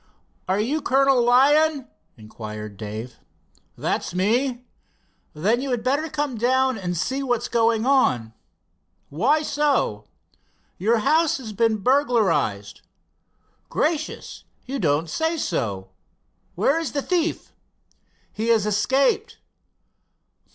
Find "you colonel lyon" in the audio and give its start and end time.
0.59-1.87